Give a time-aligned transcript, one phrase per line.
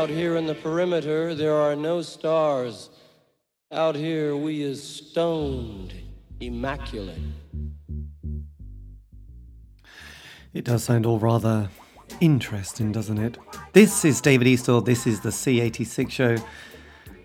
[0.00, 2.88] Out here in the perimeter, there are no stars.
[3.70, 5.92] Out here, we is stoned,
[6.40, 7.20] immaculate.
[10.54, 11.68] It does sound all rather
[12.22, 13.36] interesting, doesn't it?
[13.74, 14.82] This is David Eastaugh.
[14.82, 16.36] This is the C86 show.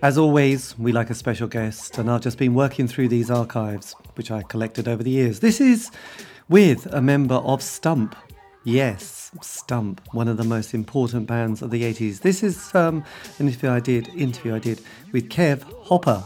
[0.02, 3.96] As always, we like a special guest, and I've just been working through these archives,
[4.16, 5.40] which I collected over the years.
[5.40, 5.92] This is
[6.50, 8.18] with a member of Stump.
[8.66, 12.22] Yes, Stump, one of the most important bands of the 80s.
[12.22, 13.04] This is um,
[13.40, 16.24] an interview I did, interview I did with Kev Hopper.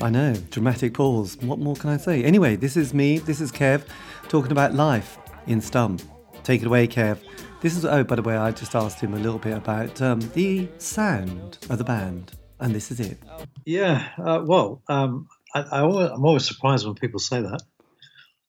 [0.00, 1.36] I know, dramatic pause.
[1.42, 2.24] What more can I say?
[2.24, 3.86] Anyway, this is me, this is Kev,
[4.28, 6.02] talking about life in Stump.
[6.42, 7.18] Take it away, Kev.
[7.60, 10.20] This is, oh, by the way, I just asked him a little bit about um,
[10.32, 13.18] the sound of the band, and this is it.
[13.66, 17.60] Yeah, uh, well, um, I, I always, I'm always surprised when people say that.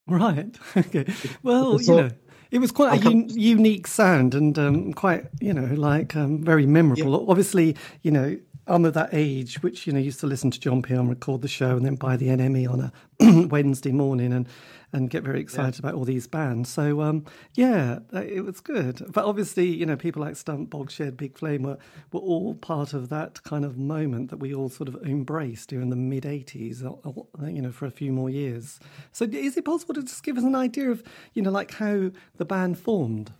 [0.08, 0.56] Right.
[0.78, 1.06] okay.
[1.44, 2.10] Well, you know,
[2.52, 6.66] it was quite a un- unique sound and um, quite, you know, like um, very
[6.66, 7.22] memorable.
[7.24, 7.30] Yeah.
[7.30, 8.38] Obviously, you know,
[8.72, 11.42] I'm of that age which, you know, used to listen to John Peel and record
[11.42, 14.34] the show and then buy the NME on a Wednesday morning.
[14.34, 14.48] And
[14.94, 15.90] and get very excited yeah.
[15.90, 16.70] about all these bands.
[16.70, 19.02] So um, yeah, it was good.
[19.12, 21.78] But obviously, you know, people like Stump, Bogshed, Big Flame were
[22.12, 25.90] were all part of that kind of moment that we all sort of embraced during
[25.90, 26.84] the mid '80s.
[26.84, 28.80] Uh, uh, you know, for a few more years.
[29.12, 32.12] So is it possible to just give us an idea of you know like how
[32.38, 33.32] the band formed?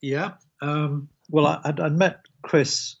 [0.00, 0.32] Yeah.
[0.60, 2.96] Um, well, I, I'd, I'd met Chris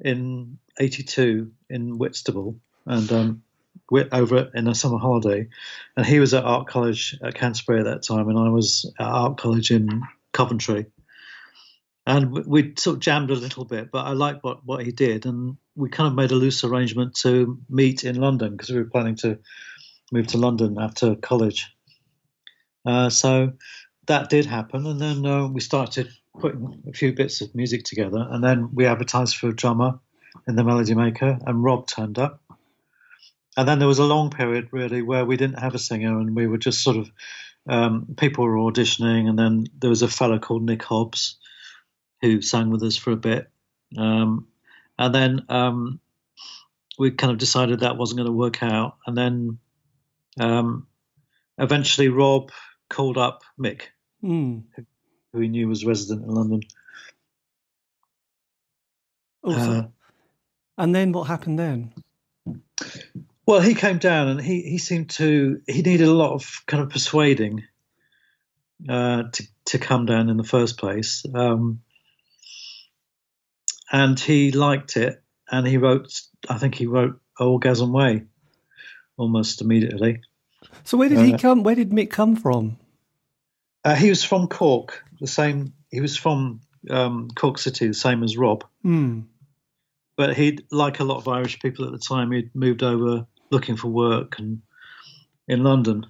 [0.00, 2.56] in '82 in Whitstable,
[2.86, 3.42] and um,
[3.90, 5.48] over in a summer holiday,
[5.96, 9.06] and he was at Art College at Canterbury at that time, and I was at
[9.06, 10.86] Art College in Coventry.
[12.06, 15.24] And we sort of jammed a little bit, but I liked what, what he did,
[15.24, 18.90] and we kind of made a loose arrangement to meet in London because we were
[18.90, 19.38] planning to
[20.12, 21.74] move to London after college.
[22.84, 23.52] Uh, so
[24.06, 28.26] that did happen, and then uh, we started putting a few bits of music together,
[28.30, 29.98] and then we advertised for a drummer
[30.48, 32.40] in the Melody Maker, and Rob turned up
[33.56, 36.34] and then there was a long period really where we didn't have a singer and
[36.34, 37.10] we were just sort of
[37.68, 41.38] um, people were auditioning and then there was a fellow called nick hobbs
[42.20, 43.48] who sang with us for a bit
[43.96, 44.46] um,
[44.98, 46.00] and then um,
[46.98, 49.58] we kind of decided that wasn't going to work out and then
[50.38, 50.86] um,
[51.58, 52.50] eventually rob
[52.90, 53.82] called up mick
[54.22, 54.62] mm.
[55.34, 56.60] Who he knew was resident in london
[59.44, 59.82] uh,
[60.78, 61.92] and then what happened then
[63.46, 66.82] well, he came down and he, he seemed to he needed a lot of kind
[66.82, 67.64] of persuading
[68.88, 71.80] uh, to to come down in the first place, um,
[73.92, 75.20] and he liked it.
[75.50, 76.08] And he wrote,
[76.48, 78.24] I think he wrote "Orgasm Way"
[79.18, 80.22] almost immediately.
[80.84, 81.62] So where did he uh, come?
[81.62, 82.78] Where did Mick come from?
[83.84, 85.72] Uh, he was from Cork, the same.
[85.90, 88.64] He was from um, Cork City, the same as Rob.
[88.84, 89.24] Mm.
[90.16, 93.76] But he'd, like a lot of Irish people at the time, he'd moved over looking
[93.76, 94.62] for work and
[95.48, 96.06] in London.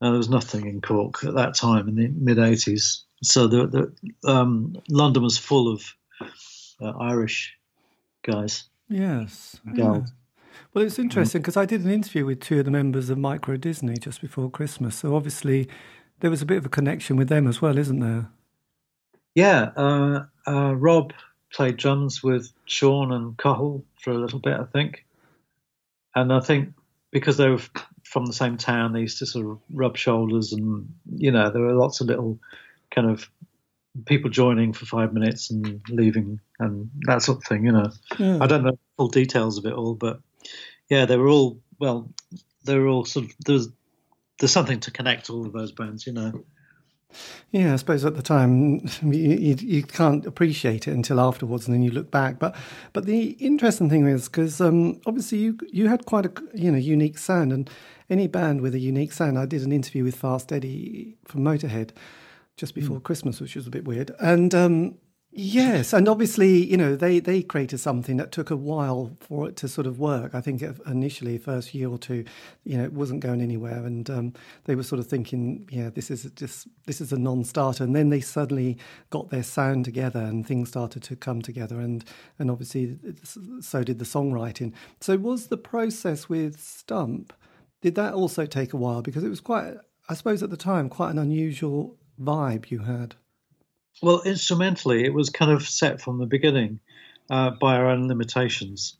[0.00, 3.02] Uh, there was nothing in Cork at that time in the mid 80s.
[3.22, 5.84] So the, the um, London was full of
[6.80, 7.56] uh, Irish
[8.22, 8.64] guys.
[8.88, 9.60] Yes.
[9.74, 10.00] Yeah.
[10.74, 13.56] Well, it's interesting because I did an interview with two of the members of Micro
[13.56, 14.96] Disney just before Christmas.
[14.96, 15.68] So obviously
[16.20, 18.30] there was a bit of a connection with them as well, isn't there?
[19.34, 19.70] Yeah.
[19.76, 21.12] Uh, uh Rob
[21.52, 25.04] played drums with Sean and Cathal for a little bit, I think
[26.14, 26.74] and I think
[27.10, 27.60] because they were
[28.04, 31.62] from the same town, they used to sort of rub shoulders, and you know there
[31.62, 32.38] were lots of little
[32.90, 33.28] kind of
[34.06, 37.64] people joining for five minutes and leaving and that sort of thing.
[37.64, 38.38] You know, yeah.
[38.40, 40.20] I don't know the full details of it all, but
[40.88, 42.10] yeah, they were all well,
[42.64, 43.68] they were all sort of there's
[44.38, 46.44] there's something to connect all of those bands, you know.
[47.50, 51.74] Yeah, I suppose at the time you, you, you, can't appreciate it until afterwards, and
[51.74, 52.38] then you look back.
[52.38, 52.54] But
[52.92, 56.78] but the interesting thing is because um, obviously you you had quite a you know
[56.78, 57.70] unique sound, and
[58.10, 59.38] any band with a unique sound.
[59.38, 61.90] I did an interview with Fast Eddie from Motorhead
[62.56, 63.02] just before mm.
[63.02, 64.94] Christmas, which was a bit weird, and um,
[65.34, 69.56] Yes, and obviously, you know, they they created something that took a while for it
[69.56, 70.34] to sort of work.
[70.34, 72.24] I think initially, first year or two,
[72.64, 74.34] you know, it wasn't going anywhere, and um,
[74.64, 77.82] they were sort of thinking, yeah, this is just this is a non-starter.
[77.82, 78.76] And then they suddenly
[79.08, 82.04] got their sound together, and things started to come together, and
[82.38, 82.98] and obviously,
[83.62, 84.74] so did the songwriting.
[85.00, 87.32] So, was the process with Stump?
[87.80, 89.76] Did that also take a while because it was quite,
[90.10, 93.14] I suppose, at the time, quite an unusual vibe you had.
[94.00, 96.80] Well, instrumentally, it was kind of set from the beginning
[97.30, 98.96] uh, by our own limitations.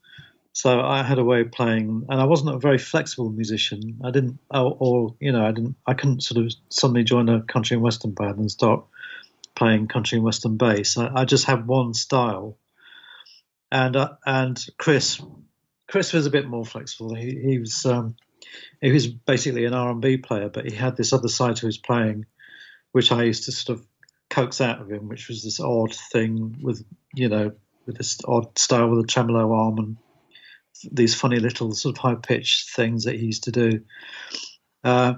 [0.53, 4.01] So I had a way of playing, and I wasn't a very flexible musician.
[4.05, 7.43] I didn't, or, or, you know, I didn't, I couldn't sort of suddenly join a
[7.43, 8.85] country and western band and start
[9.55, 10.99] playing country and western bass.
[10.99, 12.59] I, I just had one style,
[13.71, 15.23] and uh, and Chris
[15.89, 17.15] Chris was a bit more flexible.
[17.15, 18.17] He, he was um,
[18.81, 21.67] he was basically an R and B player, but he had this other side to
[21.67, 22.27] his playing,
[22.93, 23.87] which I used to sort of
[24.33, 26.85] coax out of him, which was this odd thing with
[27.15, 27.53] you know
[27.87, 29.97] with this odd style with a tremolo arm and
[30.91, 33.83] these funny little sort of high pitched things that he used to do.
[34.83, 35.15] Uh,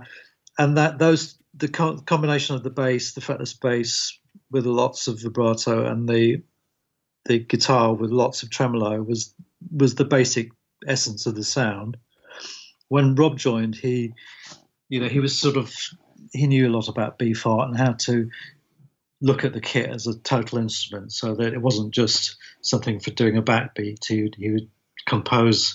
[0.59, 4.19] and that those the co- combination of the bass, the fretless bass
[4.51, 6.43] with lots of vibrato, and the
[7.27, 9.35] the guitar with lots of tremolo was
[9.71, 10.51] was the basic
[10.87, 11.97] essence of the sound.
[12.89, 14.13] When Rob joined, he,
[14.89, 15.73] you know, he was sort of
[16.33, 18.29] he knew a lot about Beefheart and how to
[19.25, 23.11] look at the kit as a total instrument, so that it wasn't just something for
[23.11, 24.05] doing a backbeat.
[24.07, 24.69] He would, he would
[25.07, 25.75] compose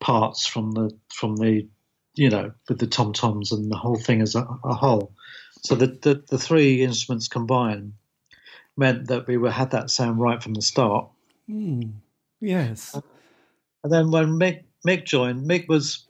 [0.00, 1.68] parts from the from the
[2.14, 5.12] you know, with the tom toms and the whole thing as a, a whole.
[5.62, 7.94] So the, the, the three instruments combined
[8.76, 11.08] meant that we were had that sound right from the start.
[11.48, 11.92] Mm,
[12.40, 12.94] yes.
[13.84, 16.06] And then when Mick Mick joined, Mick was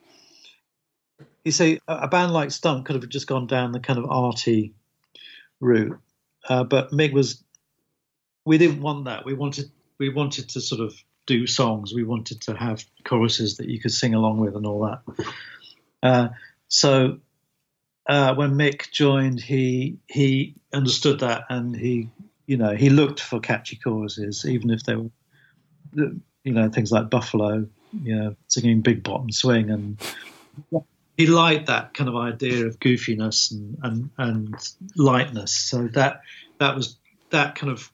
[1.45, 4.75] you see a band like Stump could have just gone down the kind of arty
[5.61, 5.99] route,
[6.49, 7.43] uh, but Mick was
[8.45, 9.25] we didn't want that.
[9.25, 10.95] We wanted we wanted to sort of
[11.27, 11.93] do songs.
[11.95, 15.27] We wanted to have choruses that you could sing along with and all that.
[16.03, 16.29] Uh,
[16.69, 17.19] so
[18.09, 22.09] uh, when Mick joined, he he understood that, and he
[22.47, 25.11] you know he looked for catchy choruses, even if they were
[25.95, 27.67] you know things like Buffalo,
[28.03, 29.99] you know, singing Big Bottom Swing, and
[31.21, 34.55] he liked that kind of idea of goofiness and and, and
[34.97, 35.53] lightness.
[35.53, 36.23] So that
[36.59, 36.97] that was
[37.29, 37.93] that kind of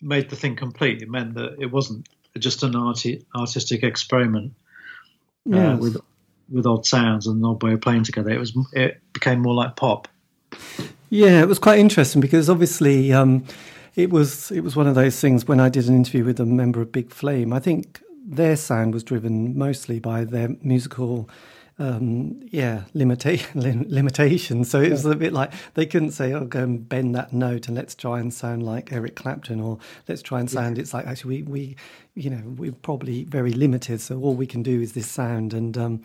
[0.00, 1.00] made the thing complete.
[1.00, 2.08] It meant that it wasn't
[2.38, 4.52] just an arti- artistic experiment
[5.52, 5.80] uh, yes.
[5.80, 5.96] with
[6.50, 8.30] with odd sounds and an odd way of playing together.
[8.30, 10.08] It was it became more like pop.
[11.10, 13.44] Yeah, it was quite interesting because obviously um,
[13.94, 15.46] it was it was one of those things.
[15.46, 18.92] When I did an interview with a member of Big Flame, I think their sound
[18.92, 21.28] was driven mostly by their musical
[21.78, 24.70] um, yeah, limita- lim- limitations.
[24.70, 27.66] So it was a bit like they couldn't say, "Oh, go and bend that note
[27.66, 29.78] and let's try and sound like Eric Clapton," or
[30.08, 30.82] "Let's try and sound." Yeah.
[30.82, 31.76] It's like actually we, we,
[32.14, 34.00] you know, we're probably very limited.
[34.00, 36.04] So all we can do is this sound, and um,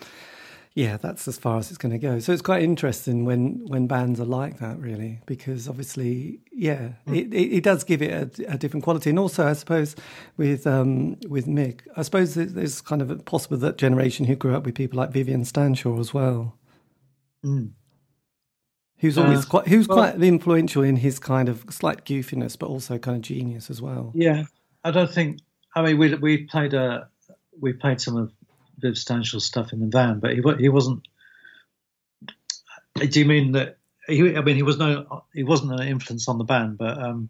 [0.80, 2.20] yeah, that's as far as it's going to go.
[2.20, 7.18] So it's quite interesting when when bands are like that, really, because obviously, yeah, mm.
[7.18, 9.10] it, it, it, does give it a, a, different quality.
[9.10, 9.98] And also, I suppose
[10.38, 14.56] with um, with Mick, I suppose there's kind of a possible that generation who grew
[14.56, 16.58] up with people like Vivian Stanshall as well.
[17.44, 17.72] Mm.
[19.00, 22.68] Who's always uh, quite who's well, quite influential in his kind of slight goofiness, but
[22.68, 24.14] also kind of genius as well.
[24.16, 24.46] Yeah,
[24.86, 25.42] I don't think.
[25.76, 27.10] I mean, we we played a
[27.60, 28.31] we played some of
[28.80, 31.08] Viv Stanshall stuff in the van, but he he wasn't.
[32.96, 33.78] Do you mean that?
[34.08, 37.30] He, I mean, he was no, he wasn't an influence on the band, but um,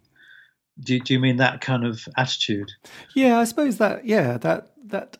[0.79, 2.71] do, do you mean that kind of attitude?
[3.13, 4.05] Yeah, I suppose that.
[4.05, 5.17] Yeah, that that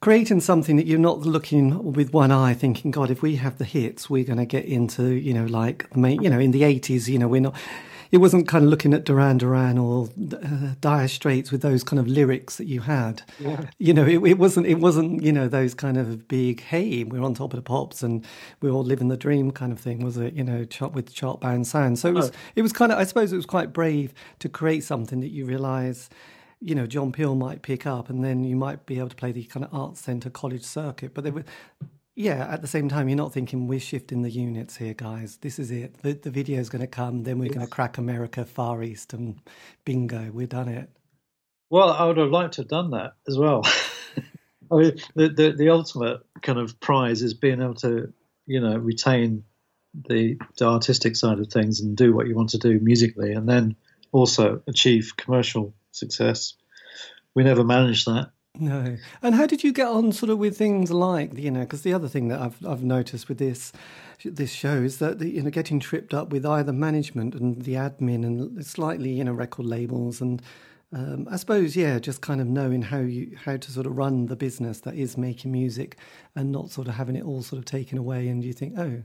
[0.00, 3.64] creating something that you're not looking with one eye thinking god if we have the
[3.64, 7.18] hits we're going to get into you know like you know in the 80s you
[7.18, 7.56] know we're not
[8.10, 11.98] it wasn't kind of looking at Duran Duran or uh, Dire Straits with those kind
[11.98, 13.22] of lyrics that you had.
[13.38, 13.66] Yeah.
[13.78, 17.22] You know, it, it, wasn't it wasn't you know those kind of big hey we're
[17.22, 18.24] on top of the pops and
[18.60, 20.00] we're all living the dream kind of thing.
[20.00, 21.98] Was it you know chart with chart bound sound?
[21.98, 22.34] So it was oh.
[22.54, 25.44] it was kind of I suppose it was quite brave to create something that you
[25.44, 26.08] realise
[26.60, 29.30] you know, John Peel might pick up, and then you might be able to play
[29.30, 31.12] the kind of art centre college circuit.
[31.12, 31.44] But they were,
[32.16, 35.36] yeah, at the same time, you're not thinking we're shifting the units here, guys.
[35.36, 35.98] This is it.
[36.02, 37.54] The, the video is going to come, then we're yes.
[37.54, 39.38] going to crack America, Far East, and
[39.84, 40.88] bingo, we've done it.
[41.68, 43.64] Well, I would have liked to have done that as well.
[44.72, 48.12] I mean, the, the, the ultimate kind of prize is being able to,
[48.46, 49.44] you know, retain
[50.08, 53.46] the, the artistic side of things and do what you want to do musically, and
[53.46, 53.76] then
[54.10, 56.54] also achieve commercial success.
[57.34, 58.30] We never managed that.
[58.58, 58.96] No.
[59.22, 61.92] And how did you get on sort of with things like, you know, because the
[61.92, 63.72] other thing that I've I've noticed with this
[64.24, 67.74] this show is that the, you know getting tripped up with either management and the
[67.74, 70.42] admin and slightly you know record labels and
[70.92, 74.26] um, I suppose yeah just kind of knowing how you how to sort of run
[74.26, 75.98] the business that is making music
[76.34, 79.02] and not sort of having it all sort of taken away and you think oh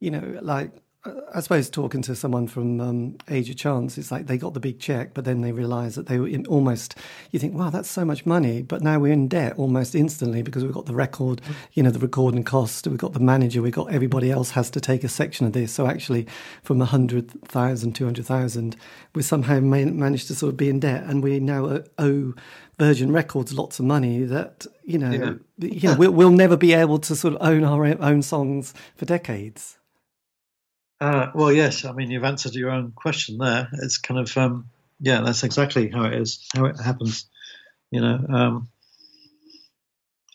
[0.00, 0.72] you know like
[1.04, 4.60] I suppose talking to someone from um, Age of Chance, it's like they got the
[4.60, 6.94] big check, but then they realise that they were in almost.
[7.32, 10.62] You think, wow, that's so much money, but now we're in debt almost instantly because
[10.62, 11.40] we've got the record,
[11.72, 14.80] you know, the recording cost, we've got the manager, we've got everybody else has to
[14.80, 15.72] take a section of this.
[15.72, 16.28] So actually,
[16.62, 18.76] from a hundred thousand, two hundred thousand,
[19.16, 22.32] we somehow managed to sort of be in debt, and we now owe
[22.78, 25.68] Virgin Records lots of money that you know, yeah.
[25.68, 29.04] you know, we'll, we'll never be able to sort of own our own songs for
[29.04, 29.78] decades.
[31.02, 31.84] Uh, well, yes.
[31.84, 33.68] I mean, you've answered your own question there.
[33.82, 37.26] It's kind of um, yeah, that's exactly how it is, how it happens.
[37.90, 38.24] You know.
[38.28, 38.68] Um,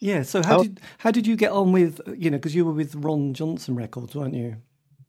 [0.02, 0.24] yeah.
[0.24, 2.74] So how, how did how did you get on with you know because you were
[2.74, 4.58] with Ron Johnson Records, weren't you?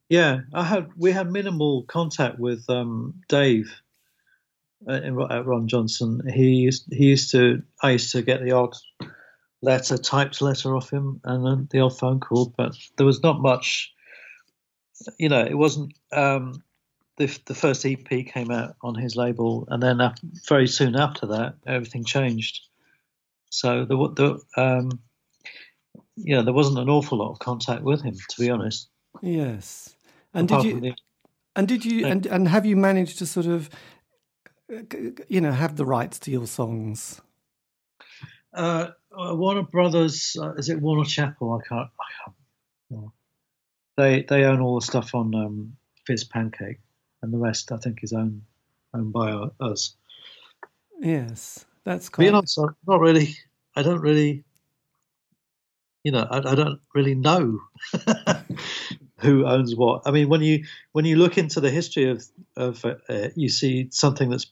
[0.08, 0.90] Yeah, I had.
[0.96, 3.68] We had minimal contact with um, Dave
[4.88, 5.12] at
[5.44, 6.22] Ron Johnson.
[6.32, 7.64] He used, he used to.
[7.82, 8.76] I used to get the odd
[9.60, 13.40] letter, typed letter off him, and then the odd phone call, but there was not
[13.40, 13.92] much.
[15.18, 15.94] You know, it wasn't.
[16.12, 16.62] Um,
[17.16, 21.26] the the first EP came out on his label, and then after, very soon after
[21.26, 22.60] that, everything changed.
[23.50, 23.96] So the
[24.56, 25.00] the um,
[26.16, 28.88] yeah, there wasn't an awful lot of contact with him, to be honest.
[29.20, 29.94] Yes,
[30.32, 30.80] and did you?
[30.80, 30.94] The,
[31.56, 32.06] and did you?
[32.06, 33.68] And and have you managed to sort of,
[35.28, 37.20] you know, have the rights to your songs?
[38.54, 41.60] Uh, Warner Brothers, uh, is it Warner Chappell?
[41.60, 41.88] I can't.
[42.00, 42.24] I
[42.94, 43.12] can't
[43.98, 45.76] They they own all the stuff on um,
[46.06, 46.78] Fierce Pancake,
[47.20, 48.42] and the rest I think is owned
[48.94, 49.96] owned by us.
[51.00, 52.26] Yes, that's quite.
[52.26, 53.36] Being honest, not really.
[53.74, 54.44] I don't really.
[56.04, 57.58] You know, I, I don't really know
[59.18, 60.02] who owns what.
[60.06, 62.24] I mean, when you when you look into the history of
[62.56, 64.46] of uh, you see something that's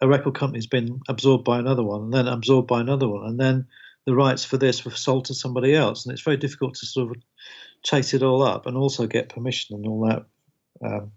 [0.00, 3.38] a record company's been absorbed by another one, and then absorbed by another one, and
[3.38, 3.66] then
[4.06, 7.14] the rights for this were sold to somebody else, and it's very difficult to sort
[7.14, 7.22] of
[7.82, 10.24] chase it all up and also get permission and all that,
[10.84, 11.12] um,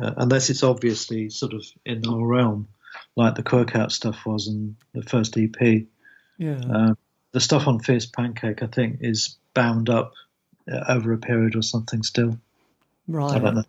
[0.00, 2.68] uh, unless it's obviously sort of in our realm,
[3.16, 5.86] like the Quirkout stuff was in the first EP.
[6.38, 6.60] Yeah.
[6.72, 6.94] Uh,
[7.32, 10.12] the stuff on Fierce Pancake, I think, is bound up
[10.70, 12.38] uh, over a period or something still.
[13.06, 13.64] Right.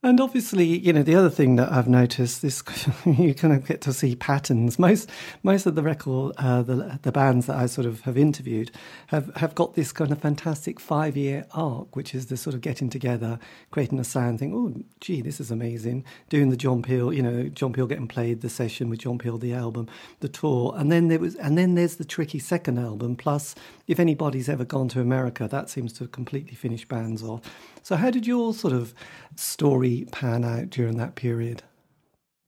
[0.00, 2.62] And obviously, you know, the other thing that I've noticed is
[3.04, 4.78] you kind of get to see patterns.
[4.78, 5.10] Most
[5.42, 8.70] most of the record, uh, the the bands that I sort of have interviewed
[9.08, 12.60] have have got this kind of fantastic five year arc, which is the sort of
[12.60, 13.40] getting together,
[13.72, 16.04] creating a sound, think, oh, gee, this is amazing.
[16.28, 19.36] Doing the John Peel, you know, John Peel getting played, the session with John Peel,
[19.36, 19.88] the album,
[20.20, 23.16] the tour, and then there was, and then there's the tricky second album.
[23.16, 23.56] Plus,
[23.88, 27.40] if anybody's ever gone to America, that seems to have completely finish bands off.
[27.82, 28.94] So, how did your sort of
[29.36, 31.62] story pan out during that period?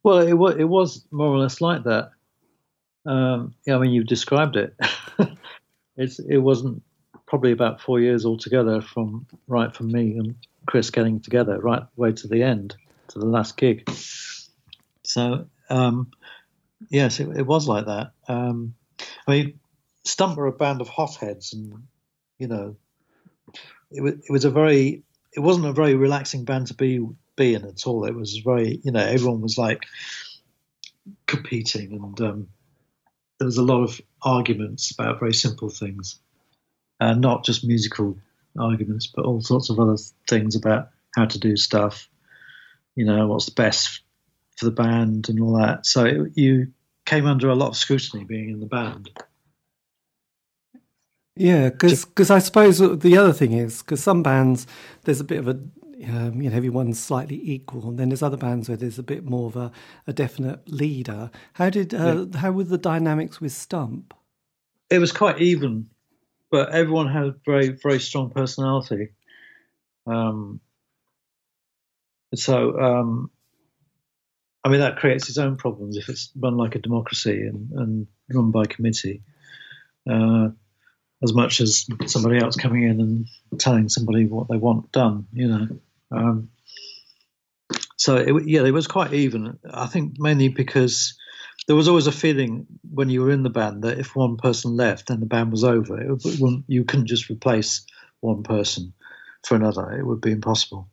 [0.03, 2.11] Well, it was it was more or less like that.
[3.07, 4.75] Um, yeah, I mean, you've described it.
[5.97, 6.83] it's it wasn't
[7.27, 10.35] probably about four years altogether from right from me and
[10.67, 12.75] Chris getting together right way to the end
[13.09, 13.89] to the last gig.
[15.05, 16.11] So um,
[16.89, 18.13] yes, it, it, was like that.
[18.29, 18.75] Um,
[19.27, 19.61] I mean,
[20.05, 21.85] Stump were a band of hotheads, and
[22.39, 22.77] you know,
[23.91, 27.05] it was it was a very it wasn't a very relaxing band to be
[27.37, 28.05] be in at all.
[28.05, 29.87] It was very, you know, everyone was like
[31.27, 32.49] competing, and um,
[33.39, 36.19] there was a lot of arguments about very simple things,
[36.99, 38.19] and uh, not just musical
[38.59, 39.97] arguments, but all sorts of other
[40.29, 42.09] things about how to do stuff.
[42.97, 44.03] You know, what's the best
[44.61, 45.87] for the band and all that.
[45.87, 46.73] So it, you
[47.07, 49.11] came under a lot of scrutiny being in the band.
[51.41, 54.67] Yeah, because I suppose the other thing is because some bands
[55.05, 55.59] there's a bit of a
[56.07, 59.25] um, you know everyone's slightly equal, and then there's other bands where there's a bit
[59.25, 59.73] more of a,
[60.07, 61.31] a definite leader.
[61.55, 62.41] How did uh, yeah.
[62.41, 64.13] how were the dynamics with Stump?
[64.91, 65.89] It was quite even,
[66.51, 69.13] but everyone had very very strong personality.
[70.07, 70.61] Um,
[72.35, 73.31] so um,
[74.63, 78.07] I mean that creates its own problems if it's run like a democracy and, and
[78.29, 79.23] run by committee.
[80.07, 80.51] Uh,
[81.23, 85.49] as much as somebody else coming in and telling somebody what they want done, you
[85.49, 85.69] know.
[86.11, 86.50] Um,
[87.97, 89.59] so it, yeah, it was quite even.
[89.71, 91.19] I think mainly because
[91.67, 94.77] there was always a feeling when you were in the band that if one person
[94.77, 96.00] left, then the band was over.
[96.00, 97.85] It, you couldn't just replace
[98.21, 98.95] one person
[99.45, 100.89] for another; it would be impossible.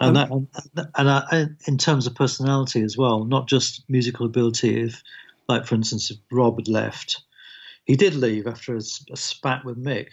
[0.00, 4.82] And um, that, and I, in terms of personality as well, not just musical ability.
[4.82, 5.02] If,
[5.48, 7.22] like for instance, if Rob had left,
[7.84, 10.08] he did leave after a, a spat with Mick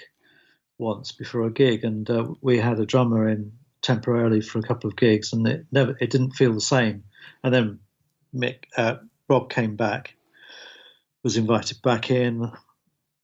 [0.77, 4.89] once before a gig, and uh, we had a drummer in temporarily for a couple
[4.89, 7.03] of gigs, and it never it didn't feel the same.
[7.43, 7.79] And then
[8.33, 8.95] Mick uh,
[9.27, 10.15] Rob came back,
[11.23, 12.51] was invited back in,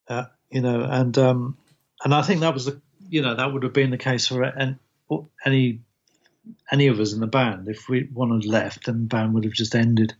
[0.08, 1.58] uh, you know, and um,
[2.04, 4.44] and I think that was the you know that would have been the case for
[5.46, 5.80] any
[6.72, 9.46] any of us in the band if we one had left, then the band would
[9.46, 10.14] have just ended.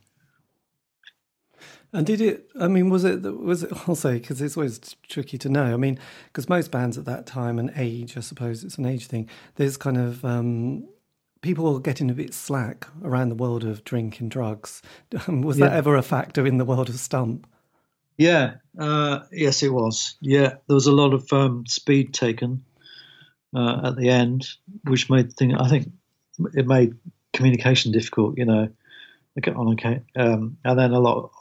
[1.96, 2.50] And did it?
[2.60, 3.22] I mean, was it?
[3.22, 3.72] Was it?
[3.88, 5.74] I'll because it's always tricky to know.
[5.74, 5.98] I mean,
[6.28, 9.30] because most bands at that time and age, I suppose it's an age thing.
[9.56, 10.88] There's kind of um,
[11.42, 14.82] people getting a bit slack around the world of drink and drugs.
[15.28, 15.68] was yeah.
[15.68, 17.48] that ever a factor in the world of Stump?
[18.18, 20.16] Yeah, uh, yes, it was.
[20.22, 22.64] Yeah, there was a lot of um, speed taken.
[23.56, 24.48] uh, at the end,
[24.84, 25.56] which made thing.
[25.56, 25.92] I think
[26.54, 26.96] it made
[27.34, 28.38] communication difficult.
[28.38, 28.70] You know,
[29.56, 31.32] on okay, um, and then a lot.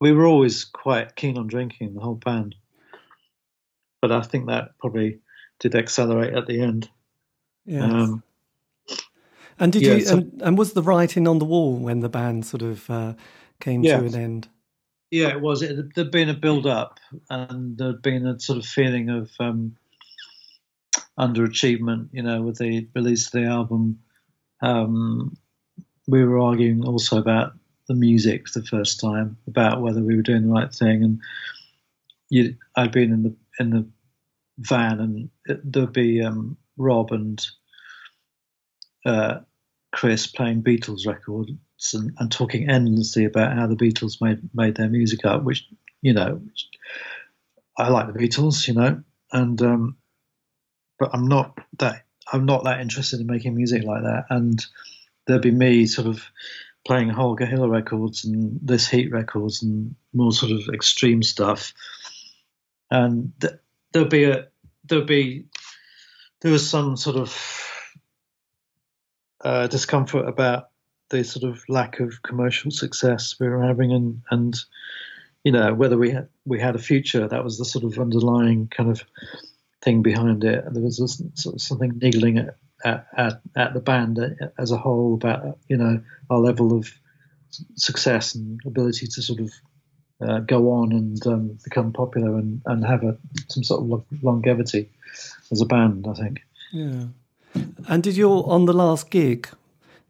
[0.00, 2.54] We were always quite keen on drinking the whole band,
[4.02, 5.20] but I think that probably
[5.58, 6.90] did accelerate at the end.
[7.64, 7.84] Yeah.
[7.84, 8.22] Um,
[9.58, 10.00] and did yeah, you?
[10.02, 13.14] So, and, and, was the writing on the wall when the band sort of uh,
[13.60, 13.98] came yeah.
[13.98, 14.48] to an end?
[15.10, 15.62] Yeah, it was.
[15.62, 17.00] It, there'd been a build up,
[17.30, 19.76] and there'd been a sort of feeling of um,
[21.18, 22.08] underachievement.
[22.12, 24.00] You know, with the release of the album,
[24.60, 25.36] um,
[26.06, 27.52] we were arguing also about
[27.88, 31.02] the music for the first time, about whether we were doing the right thing.
[31.02, 31.20] And
[32.28, 33.88] you, I'd been in the in the
[34.58, 37.44] van, and it, there'd be um, Rob and
[39.04, 39.40] uh,
[39.92, 41.52] Chris playing Beatles records
[41.94, 45.66] and, and, talking endlessly about how the Beatles made made their music up, which
[46.02, 46.68] you know, which,
[47.78, 49.02] I like the Beatles, you know,
[49.32, 49.96] and um,
[50.98, 54.24] but I'm not that I'm not that interested in making music like that.
[54.30, 54.64] And
[55.26, 56.24] there'd be me sort of
[56.86, 61.74] playing Holger Hiller records and this Heat records and more sort of extreme stuff.
[62.90, 63.54] And th-
[63.92, 64.46] there'll be a
[64.84, 65.46] there'll be
[66.40, 67.70] there was some sort of
[69.40, 70.70] uh, discomfort about
[71.10, 74.56] the sort of lack of commercial success we were having, and and
[75.42, 77.26] you know whether we had we had a future.
[77.26, 79.02] That was the sort of underlying kind of
[79.82, 80.64] thing behind it.
[80.64, 84.18] and There was this, sort of something niggling at, at, at, at the band
[84.58, 86.00] as a whole about you know
[86.30, 86.88] our level of
[87.74, 89.50] success and ability to sort of
[90.20, 93.16] uh, go on and um, become popular and, and have a,
[93.48, 94.90] some sort of longevity
[95.50, 96.40] as a band, I think.
[96.72, 97.06] Yeah.
[97.88, 99.48] And did you on the last gig?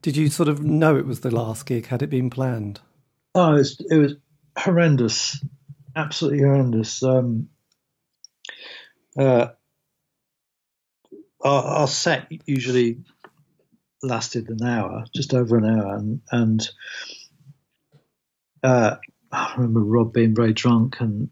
[0.02, 1.86] Did you sort of know it was the last gig?
[1.86, 2.80] Had it been planned?
[3.34, 4.12] Oh, it was, it was
[4.56, 5.44] horrendous,
[5.94, 7.02] absolutely horrendous.
[7.02, 7.48] Um,
[9.18, 9.48] uh,
[11.46, 12.98] our, our, set usually
[14.02, 16.68] lasted an hour, just over an hour, and, and
[18.62, 18.96] uh,
[19.32, 21.30] I remember Rob being very drunk and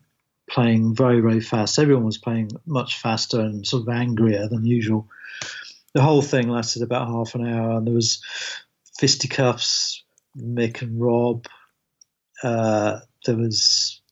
[0.48, 1.78] playing very, very fast.
[1.78, 5.08] Everyone was playing much faster and sort of angrier than usual
[5.94, 8.20] the whole thing lasted about half an hour, and there was
[8.98, 10.02] fisticuffs,
[10.36, 11.46] Mick and Rob.
[12.42, 14.02] Uh, there was,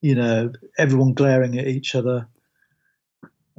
[0.00, 2.28] you know, everyone glaring at each other.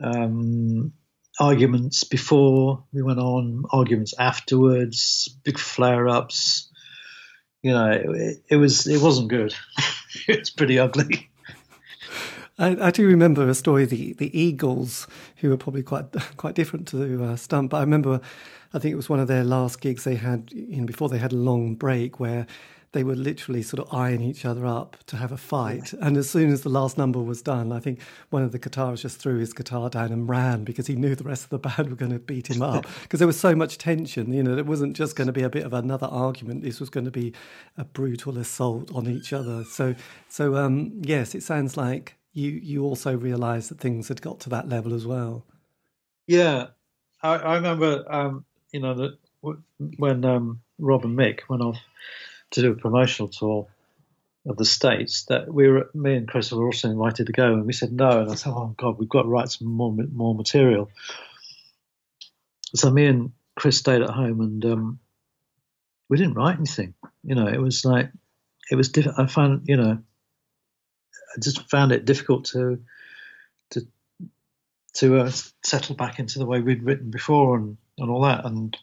[0.02, 0.94] Um,
[1.40, 6.70] arguments before we went on, arguments afterwards, big flare-ups.
[7.62, 9.54] You know, it, it was it wasn't good.
[10.28, 11.30] it was pretty ugly.
[12.60, 16.06] I, I, do remember a story the the Eagles, who were probably quite
[16.38, 17.72] quite different to uh, Stump.
[17.72, 18.22] But I remember,
[18.74, 21.18] I think it was one of their last gigs they had, you know, before they
[21.20, 22.48] had a long break, where
[22.94, 25.94] they were literally sort of eyeing each other up to have a fight.
[25.94, 29.02] And as soon as the last number was done, I think one of the guitarists
[29.02, 31.90] just threw his guitar down and ran because he knew the rest of the band
[31.90, 34.32] were going to beat him up because there was so much tension.
[34.34, 36.64] You know, it wasn't just going to be a bit of another argument.
[36.64, 37.34] This was going to be
[37.78, 39.64] a brutal assault on each other.
[39.66, 39.96] So,
[40.30, 44.50] so um, yes, it sounds like you you also realised that things had got to
[44.50, 45.46] that level as well.
[46.28, 46.68] Yeah,
[47.22, 49.18] I, I remember, um, you know, that
[49.98, 51.78] when um, Rob and Mick went off
[52.52, 53.68] to do a promotional tour
[54.46, 57.66] of the states, that we were, me and Chris were also invited to go, and
[57.66, 60.34] we said no, and I said, oh God, we've got to write some more more
[60.34, 60.90] material.
[62.76, 65.00] So me and Chris stayed at home, and um,
[66.10, 66.94] we didn't write anything.
[67.24, 68.12] You know, it was like
[68.72, 69.20] it was different.
[69.20, 69.98] I found, you know,
[71.36, 72.82] I just found it difficult to
[73.72, 73.88] to
[74.96, 75.32] to uh,
[75.64, 78.46] settle back into the way we'd written before and, and all that.
[78.46, 78.78] And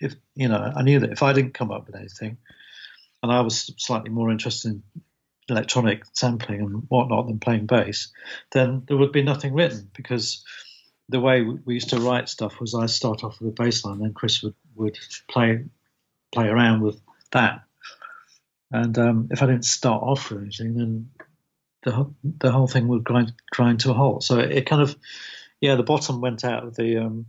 [0.00, 2.38] if you know, I knew that if I didn't come up with anything,
[3.22, 4.82] and I was slightly more interested in
[5.48, 8.12] electronic sampling and whatnot than playing bass,
[8.52, 10.44] then there would be nothing written because
[11.08, 14.00] the way we used to write stuff was I start off with a bass line,
[14.00, 15.64] then Chris would, would play
[16.32, 17.00] play around with
[17.32, 17.62] that.
[18.70, 21.10] And um, if I didn't start off with anything, then
[21.82, 24.22] the the whole thing would grind grind to a halt.
[24.22, 24.94] So it, it kind of,
[25.60, 27.26] yeah, the bottom went out of the um,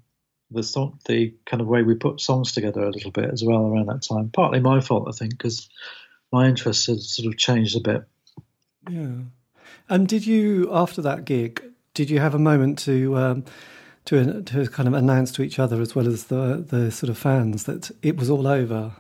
[0.51, 3.65] the song, the kind of way we put songs together a little bit as well
[3.65, 4.29] around that time.
[4.29, 5.69] Partly my fault, I think, because
[6.31, 8.03] my interests had sort of changed a bit.
[8.89, 9.23] Yeah.
[9.87, 11.63] And did you after that gig?
[11.93, 13.17] Did you have a moment to?
[13.17, 13.45] Um,
[14.05, 17.17] to, to kind of announce to each other as well as the the sort of
[17.17, 18.93] fans that it was all over.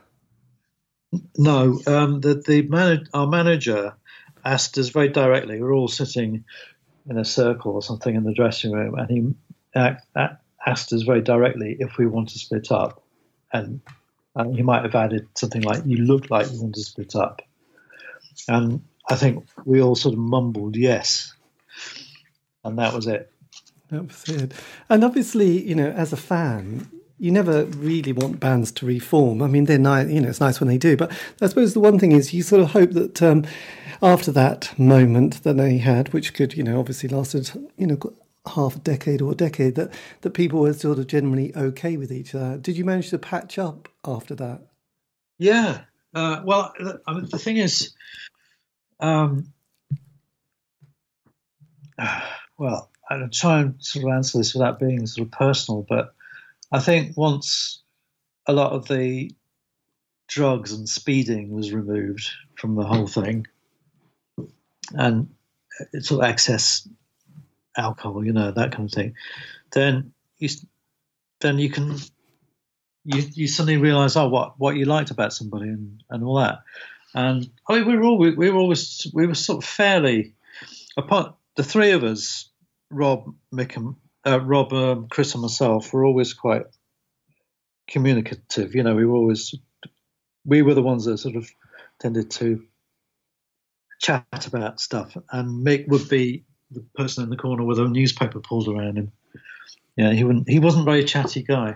[1.35, 3.95] No, um, the the man, our manager
[4.45, 5.55] asked us very directly.
[5.55, 6.43] We were all sitting
[7.09, 9.33] in a circle or something in the dressing room, and he
[10.69, 13.03] asked us very directly if we want to split up.
[13.51, 13.81] And,
[14.35, 17.41] and he might have added something like, "You look like you want to split up."
[18.47, 21.33] And I think we all sort of mumbled yes,
[22.63, 23.31] and that was it.
[23.89, 24.53] That was it.
[24.87, 29.41] And obviously, you know, as a fan, you never really want bands to reform.
[29.41, 30.95] I mean, they're nice, you know, it's nice when they do.
[30.95, 33.45] But I suppose the one thing is you sort of hope that um,
[34.01, 37.97] after that moment that they had, which could, you know, obviously lasted, you know,
[38.49, 42.11] half a decade or a decade, that, that people were sort of generally okay with
[42.11, 42.57] each other.
[42.57, 44.61] Did you manage to patch up after that?
[45.37, 45.81] Yeah.
[46.13, 46.73] Uh, well,
[47.07, 47.93] I mean, the thing is,
[48.99, 49.53] um,
[52.57, 56.13] well, I'll try and sort of answer this without being sort of personal, but
[56.71, 57.81] I think once
[58.45, 59.31] a lot of the
[60.27, 63.47] drugs and speeding was removed from the whole thing,
[64.93, 65.29] and
[66.01, 66.87] sort of excess
[67.77, 69.13] alcohol, you know, that kind of thing,
[69.71, 70.49] then you
[71.41, 71.97] then you can
[73.05, 76.59] you you suddenly realise oh what what you liked about somebody and, and all that,
[77.13, 80.35] and I mean we were always we were always we were sort of fairly
[80.97, 82.49] apart the three of us
[82.91, 86.63] Rob, Mick, and uh, Rob, um, Chris, and myself were always quite
[87.87, 88.75] communicative.
[88.75, 89.55] You know, we were always
[90.45, 91.49] we were the ones that sort of
[91.99, 92.63] tended to
[93.99, 98.39] chat about stuff, and Mick would be the person in the corner with a newspaper
[98.39, 99.11] pulled around him.
[99.95, 100.49] Yeah, he wouldn't.
[100.49, 101.75] He wasn't a very chatty guy.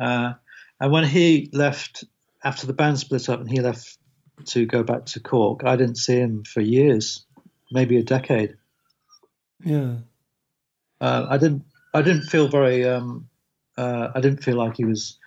[0.00, 0.34] Uh,
[0.80, 2.04] and when he left
[2.44, 3.98] after the band split up, and he left
[4.46, 7.24] to go back to Cork, I didn't see him for years,
[7.70, 8.56] maybe a decade.
[9.64, 9.96] Yeah.
[11.00, 11.64] Uh, I didn't.
[11.92, 12.84] I didn't feel very.
[12.84, 13.28] Um,
[13.76, 15.18] uh, I didn't feel like he was.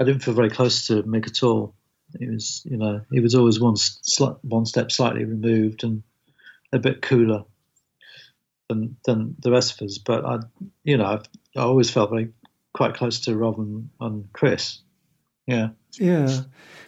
[0.00, 1.74] I didn't feel very close to Mick at all.
[2.18, 6.02] He was, you know, he was always one sl- one step slightly removed and
[6.72, 7.44] a bit cooler
[8.70, 9.98] than than the rest of us.
[9.98, 10.38] But I,
[10.84, 12.30] you know, I've, I always felt very
[12.72, 14.78] quite close to Rob and, and Chris.
[15.46, 15.70] Yeah.
[15.98, 16.42] Yeah.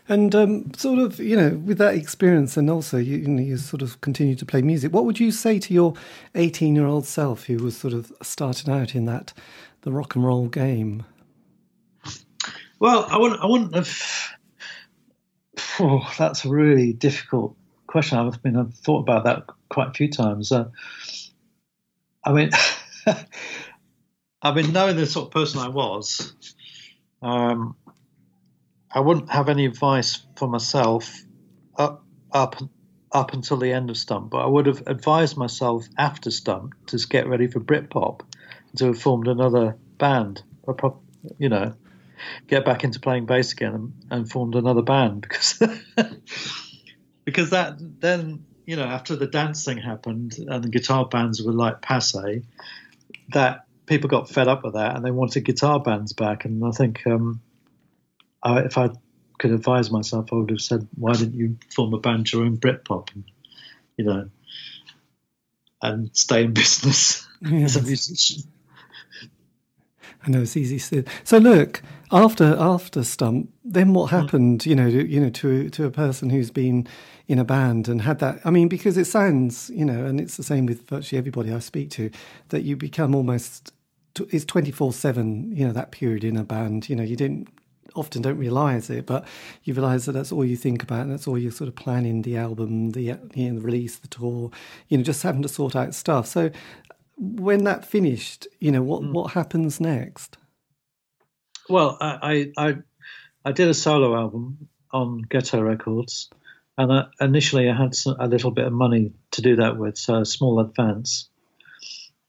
[0.08, 3.56] And um, sort of, you know, with that experience, and also you, you, know, you
[3.56, 4.92] sort of continue to play music.
[4.92, 5.94] What would you say to your
[6.34, 9.32] eighteen-year-old self who was sort of starting out in that
[9.82, 11.04] the rock and roll game?
[12.78, 13.40] Well, I wouldn't.
[13.40, 14.02] I wouldn't have.
[15.80, 18.18] Oh, that's a really difficult question.
[18.18, 20.52] I've been I've thought about that quite a few times.
[20.52, 20.68] Uh,
[22.24, 22.50] I mean,
[24.42, 26.34] I mean, knowing the sort of person I was,
[27.22, 27.76] um,
[28.90, 31.22] I wouldn't have any advice for myself
[31.76, 32.56] up up
[33.12, 36.98] up until the end of Stump, but I would have advised myself after Stump to
[37.08, 38.20] get ready for Britpop,
[38.76, 41.02] to have formed another band, a prop,
[41.38, 41.74] you know,
[42.46, 45.62] get back into playing bass again and, and formed another band because
[47.24, 51.82] because that then you know after the dancing happened and the guitar bands were like
[51.82, 52.42] passe,
[53.32, 56.70] that people got fed up with that and they wanted guitar bands back, and I
[56.70, 57.06] think.
[57.06, 57.40] Um,
[58.42, 58.90] I, if I
[59.38, 62.56] could advise myself, I would have said, "Why didn't you form a band your own
[62.56, 63.24] Britpop?" And
[63.96, 64.30] you know,
[65.80, 68.44] and stay in business as a musician.
[70.24, 71.04] I know it's easy to.
[71.24, 74.16] So look, after after Stump, then what hmm.
[74.16, 74.60] happened?
[74.60, 74.66] Mm.
[74.66, 76.86] You know, to, you know, to to a person who's been
[77.28, 78.40] in a band and had that.
[78.44, 81.58] I mean, because it sounds, you know, and it's the same with virtually everybody I
[81.60, 82.10] speak to,
[82.50, 83.72] that you become almost.
[84.30, 85.56] It's twenty four seven.
[85.56, 86.88] You know that period in a band.
[86.88, 87.48] You know, you didn't
[87.94, 89.26] often don't realize it, but
[89.64, 92.22] you realize that that's all you think about, and that's all you're sort of planning
[92.22, 94.50] the album, the, you know, the release, the tour,
[94.88, 96.26] you know, just having to sort out stuff.
[96.26, 96.50] So
[97.16, 99.12] when that finished, you know, what mm.
[99.12, 100.36] what happens next?
[101.68, 102.76] Well, I, I
[103.44, 106.30] I did a solo album on Ghetto Records,
[106.76, 110.20] and I, initially I had a little bit of money to do that with, so
[110.20, 111.28] a small advance.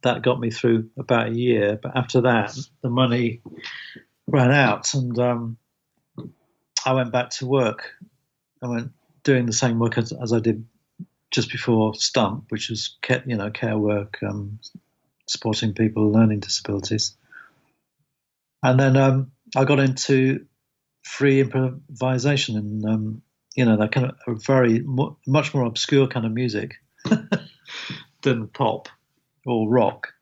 [0.04, 3.42] That got me through about a year, but after that, the money
[4.28, 5.58] ran out, and um,
[6.86, 7.90] I went back to work.
[8.62, 8.92] I went
[9.24, 10.66] doing the same work as, as I did
[11.34, 14.60] just before Stump, which was care, you know care work, um,
[15.28, 17.18] supporting people with learning disabilities.
[18.62, 20.46] And then um, I got into
[21.02, 23.22] free improvisation and um,
[23.56, 24.82] you know that kind of a very
[25.26, 26.76] much more obscure kind of music
[28.22, 28.88] than pop
[29.46, 30.14] or rock,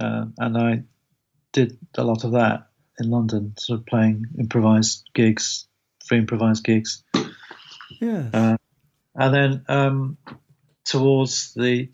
[0.00, 0.82] uh, and I
[1.52, 5.68] did a lot of that in London, sort of playing improvised gigs,
[6.04, 7.04] free improvised gigs.
[8.00, 8.30] Yeah.
[8.32, 8.56] Uh,
[9.18, 10.16] and then um,
[10.84, 11.90] towards the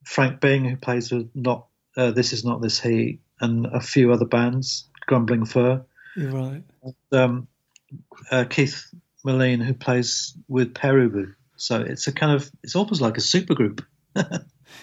[0.09, 4.11] Frank Byng, who plays with not uh, This Is Not This Heat, and a few
[4.11, 5.85] other bands, Grumbling Fur.
[6.16, 6.62] You're right.
[6.83, 7.49] And, um,
[8.31, 8.87] uh, Keith
[9.23, 11.35] Moline, who plays with Pere Ubu.
[11.57, 13.85] So it's a kind of, it's almost like a supergroup.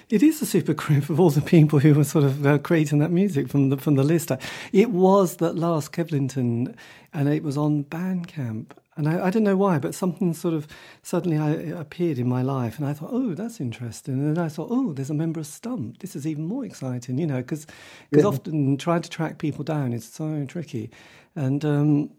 [0.09, 2.99] it is a super group of all the people who were sort of uh, creating
[2.99, 4.31] that music from the from the list.
[4.71, 6.75] It was that last Kevlington,
[7.13, 10.67] and it was on Bandcamp, and I, I, don't know why, but something sort of
[11.01, 14.13] suddenly I, appeared in my life, and I thought, oh, that's interesting.
[14.15, 15.99] And then I thought, oh, there's a member of Stump.
[15.99, 17.67] This is even more exciting, you know, because
[18.12, 18.23] yeah.
[18.23, 20.91] often trying to track people down is so tricky.
[21.36, 22.12] And um,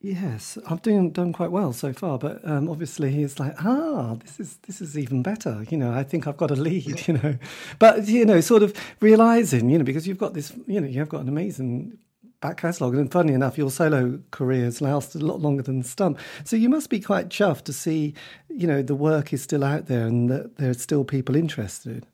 [0.00, 4.38] yes, I've done done quite well so far, but um, obviously he's like, ah, this
[4.38, 5.64] is this is even better.
[5.70, 6.78] You know, I think I've got a lead.
[7.08, 7.38] You know,
[7.78, 11.08] but you know, sort of realizing, you know, because you've got this, you know, you've
[11.08, 11.96] got an amazing
[12.40, 12.94] back catalogue.
[12.94, 16.18] And funny enough, your solo career has lasted a lot longer than Stump.
[16.44, 18.14] So you must be quite chuffed to see,
[18.48, 22.06] you know, the work is still out there and that there's still people interested.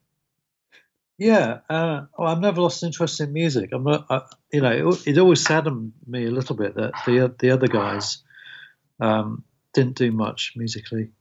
[1.16, 3.70] Yeah, uh, well, I've never lost interest in music.
[3.72, 7.32] I'm not, I, you know, it, it, always saddened me a little bit that the
[7.38, 8.18] the other guys
[8.98, 11.12] um, didn't do much musically.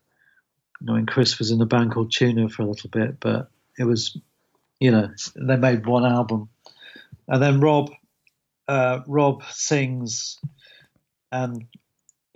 [0.81, 3.83] You know, Chris was in a band called Tuna for a little bit, but it
[3.83, 4.17] was,
[4.79, 6.49] you know, they made one album,
[7.27, 7.91] and then Rob
[8.67, 10.39] uh, Rob sings
[11.31, 11.65] and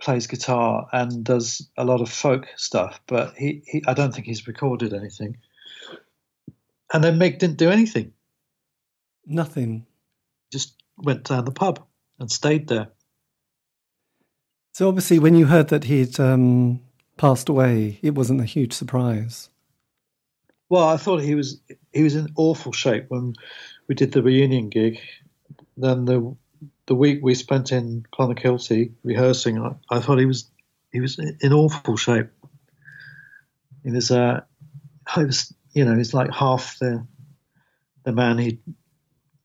[0.00, 4.26] plays guitar and does a lot of folk stuff, but he, he I don't think
[4.26, 5.36] he's recorded anything.
[6.92, 8.12] And then Mick didn't do anything.
[9.26, 9.86] Nothing.
[10.50, 11.84] Just went down the pub
[12.18, 12.88] and stayed there.
[14.72, 16.80] So obviously, when you heard that he'd um,
[17.16, 19.50] passed away, it wasn't a huge surprise.
[20.70, 21.60] Well, I thought he was
[21.92, 23.34] he was in awful shape when
[23.88, 25.00] we did the reunion gig,
[25.78, 26.36] then the
[26.86, 30.50] the week we spent in Clonakilty rehearsing, I, I, thought he was
[30.92, 32.30] he was in awful shape.
[33.84, 34.40] He was uh,
[35.14, 37.06] I was you know he's like half the
[38.04, 38.58] the man he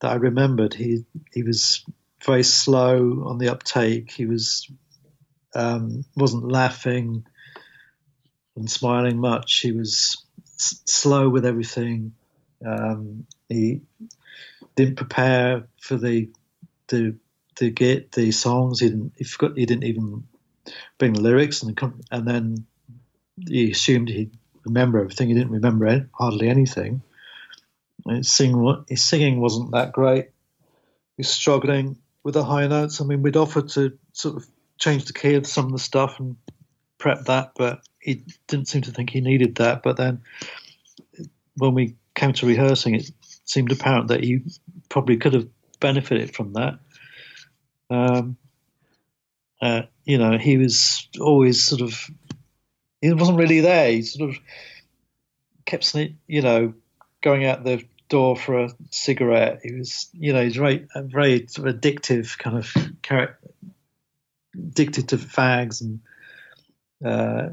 [0.00, 0.74] that I remembered.
[0.74, 1.84] He he was
[2.24, 4.10] very slow on the uptake.
[4.10, 4.70] He was
[5.54, 7.26] um, wasn't laughing
[8.56, 9.60] and smiling much.
[9.60, 10.24] He was
[10.56, 12.14] s- slow with everything.
[12.66, 13.82] Um, he
[14.76, 16.30] didn't prepare for the
[16.88, 17.16] the
[17.56, 18.80] to get the songs.
[18.80, 19.12] He didn't.
[19.16, 19.56] He forgot.
[19.56, 20.24] He didn't even
[20.98, 21.78] bring the lyrics, and
[22.10, 22.66] and then
[23.46, 25.28] he assumed he'd remember everything.
[25.28, 27.02] He didn't remember hardly anything.
[28.08, 30.30] His singing, his singing wasn't that great.
[31.16, 33.00] He's struggling with the high notes.
[33.00, 34.46] I mean, we'd offered to sort of
[34.78, 36.36] change the key of some of the stuff and
[36.98, 39.82] prep that, but he didn't seem to think he needed that.
[39.82, 40.22] But then
[41.56, 43.10] when we came to rehearsing, it
[43.44, 44.42] seemed apparent that he
[44.88, 45.48] probably could have
[45.80, 46.78] benefited from that.
[47.90, 48.36] Um,
[49.60, 52.10] uh, you know, he was always sort of,
[53.00, 53.90] he wasn't really there.
[53.90, 54.36] He sort of
[55.64, 55.94] kept,
[56.26, 56.74] you know,
[57.22, 59.60] going out the door for a cigarette.
[59.62, 63.38] He was, you know, he's very, very sort of addictive kind of character,
[64.54, 66.00] addicted to fags and
[67.04, 67.48] uh,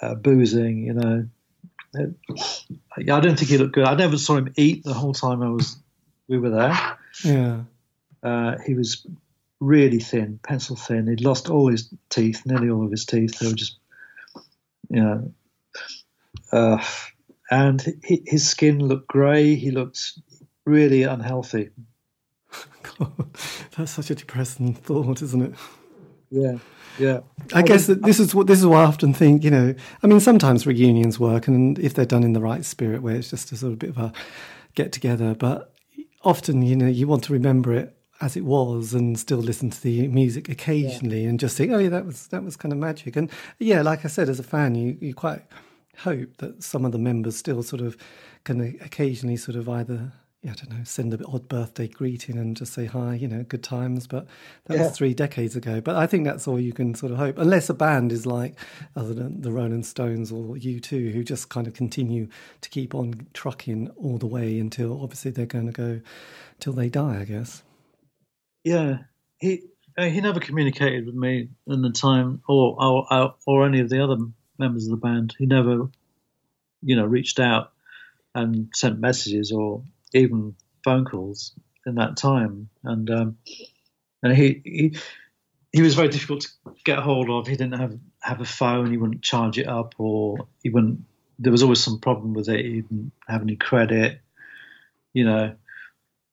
[0.00, 1.28] uh, boozing, you know.
[1.94, 3.84] I don't think he looked good.
[3.84, 5.76] I never saw him eat the whole time I was
[6.28, 6.98] we were there.
[7.24, 7.62] Yeah.
[8.22, 9.06] Uh, he was
[9.60, 11.08] really thin, pencil thin.
[11.08, 13.38] He'd lost all his teeth, nearly all of his teeth.
[13.38, 13.76] They were just,
[14.88, 15.32] you know,
[16.50, 16.84] uh,
[17.50, 19.54] and he, his skin looked grey.
[19.54, 20.18] He looked
[20.64, 21.70] really unhealthy.
[22.98, 23.12] God,
[23.76, 25.54] that's such a depressing thought, isn't it?
[26.32, 26.58] Yeah,
[26.98, 27.20] yeah.
[27.52, 29.44] I guess that this is what this is what I often think.
[29.44, 33.02] You know, I mean, sometimes reunions work, and if they're done in the right spirit,
[33.02, 34.12] where it's just a sort of bit of a
[34.74, 35.34] get together.
[35.34, 35.72] But
[36.22, 39.82] often, you know, you want to remember it as it was and still listen to
[39.82, 41.28] the music occasionally yeah.
[41.28, 43.16] and just think, oh yeah, that was that was kind of magic.
[43.16, 45.42] And yeah, like I said, as a fan, you you quite
[45.98, 47.96] hope that some of the members still sort of
[48.44, 50.12] can occasionally sort of either
[50.44, 53.62] I don't know, send an odd birthday greeting and just say hi, you know, good
[53.62, 54.08] times.
[54.08, 54.26] But
[54.64, 54.84] that yeah.
[54.84, 55.80] was three decades ago.
[55.80, 58.56] But I think that's all you can sort of hope, unless a band is like,
[58.96, 62.28] other than the Rolling Stones or U2, who just kind of continue
[62.60, 66.00] to keep on trucking all the way until obviously they're going to go
[66.58, 67.62] till they die, I guess.
[68.64, 68.98] Yeah,
[69.38, 69.62] he
[69.96, 74.02] uh, he never communicated with me in the time, or, or or any of the
[74.02, 74.16] other
[74.58, 75.34] members of the band.
[75.38, 75.88] He never,
[76.82, 77.72] you know, reached out
[78.34, 79.82] and sent messages or
[80.14, 81.52] even phone calls
[81.86, 83.38] in that time, and um,
[84.22, 84.96] and he, he
[85.72, 86.48] he was very difficult to
[86.84, 87.46] get hold of.
[87.46, 88.90] He didn't have have a phone.
[88.90, 91.00] He wouldn't charge it up, or he wouldn't.
[91.38, 92.64] There was always some problem with it.
[92.64, 94.20] He didn't have any credit,
[95.12, 95.56] you know,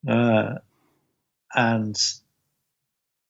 [0.08, 0.56] uh,
[1.56, 1.98] and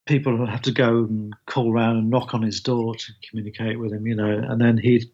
[0.10, 3.80] people would have to go and call around and knock on his door to communicate
[3.80, 5.06] with him, you know, and then he'd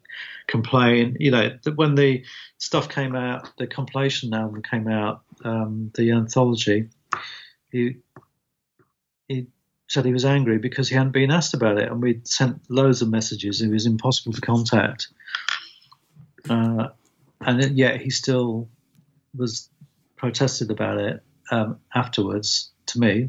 [0.46, 2.24] complain, you know, that when the
[2.56, 6.88] stuff came out, the compilation album came out, um, the anthology,
[7.70, 7.96] he
[9.28, 9.48] he
[9.86, 13.02] said he was angry because he hadn't been asked about it, and we'd sent loads
[13.02, 13.60] of messages.
[13.60, 15.08] It was impossible to contact,
[16.48, 16.88] uh,
[17.42, 18.70] and yet he still
[19.36, 19.68] was
[20.16, 23.28] protested about it um, afterwards to me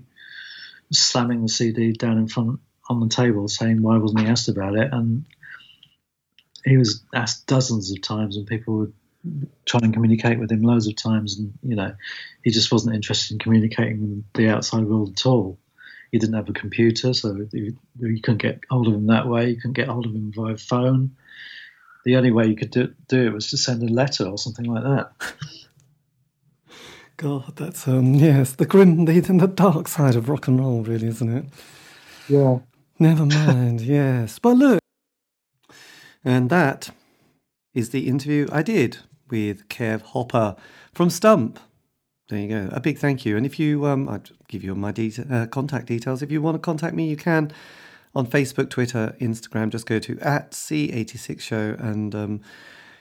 [0.92, 4.76] slamming the CD down in front on the table, saying why wasn't he asked about
[4.76, 4.90] it?
[4.92, 5.26] And
[6.64, 8.94] he was asked dozens of times, and people would
[9.66, 11.94] try and communicate with him loads of times, and you know,
[12.44, 15.60] he just wasn't interested in communicating with the outside world at all.
[16.12, 19.50] He didn't have a computer, so you, couldn't get hold of him that way.
[19.50, 21.18] You couldn't get hold of him via phone.
[22.06, 24.66] The only way you could do, do it was to send a letter or something
[24.66, 25.12] like that.
[27.18, 31.08] God, that's um yes, the grim, the, the dark side of rock and roll, really,
[31.08, 31.46] isn't it?
[32.30, 32.60] Yeah.
[33.00, 33.82] Never mind.
[33.98, 34.80] yes, but look,
[36.24, 36.92] and that
[37.74, 39.00] is the interview I did
[39.30, 40.56] with Kev Hopper
[40.94, 41.60] from Stump.
[42.30, 42.70] There you go.
[42.72, 43.36] A big thank you.
[43.36, 46.22] And if you, um, I'd give you my de- uh, contact details.
[46.22, 47.52] If you want to contact me, you can
[48.14, 49.70] on Facebook, Twitter, Instagram.
[49.70, 52.42] Just go to at C86 Show and um,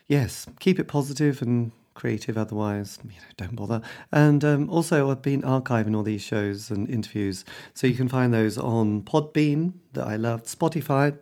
[0.07, 3.81] yes, keep it positive and creative otherwise you know, don't bother.
[4.13, 7.45] And um, also i've been archiving all these shows and interviews.
[7.75, 11.17] So you can find those on podbean that i loved spotify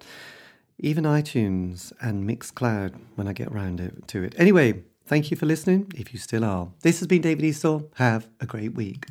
[0.79, 4.35] even itunes and mixcloud when i get around it, to it.
[4.37, 6.69] Anyway thank you for listening if you still are.
[6.83, 9.07] This has been david eastaugh have a great week